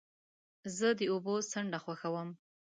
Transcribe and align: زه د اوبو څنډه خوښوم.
زه 0.77 0.87
د 0.99 1.01
اوبو 1.11 1.33
څنډه 1.51 1.79
خوښوم. 1.83 2.29